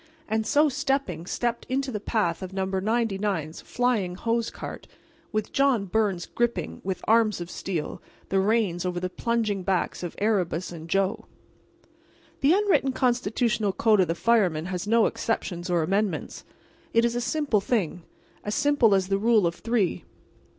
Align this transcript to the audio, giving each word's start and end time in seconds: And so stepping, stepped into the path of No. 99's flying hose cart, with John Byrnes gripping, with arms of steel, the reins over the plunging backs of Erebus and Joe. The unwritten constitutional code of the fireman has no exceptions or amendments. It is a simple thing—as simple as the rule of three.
And 0.27 0.47
so 0.47 0.67
stepping, 0.67 1.27
stepped 1.27 1.67
into 1.69 1.91
the 1.91 1.99
path 1.99 2.41
of 2.41 2.53
No. 2.53 2.65
99's 2.65 3.61
flying 3.61 4.15
hose 4.15 4.49
cart, 4.49 4.87
with 5.31 5.51
John 5.51 5.85
Byrnes 5.85 6.25
gripping, 6.25 6.81
with 6.83 7.05
arms 7.07 7.39
of 7.39 7.51
steel, 7.51 8.01
the 8.29 8.39
reins 8.39 8.83
over 8.83 8.99
the 8.99 9.11
plunging 9.11 9.61
backs 9.61 10.01
of 10.01 10.15
Erebus 10.17 10.71
and 10.71 10.89
Joe. 10.89 11.27
The 12.39 12.51
unwritten 12.53 12.93
constitutional 12.93 13.73
code 13.73 13.99
of 13.99 14.07
the 14.07 14.15
fireman 14.15 14.65
has 14.65 14.87
no 14.87 15.05
exceptions 15.05 15.69
or 15.69 15.83
amendments. 15.83 16.45
It 16.95 17.05
is 17.05 17.13
a 17.15 17.21
simple 17.21 17.61
thing—as 17.61 18.55
simple 18.55 18.95
as 18.95 19.07
the 19.07 19.19
rule 19.19 19.45
of 19.45 19.53
three. 19.53 20.03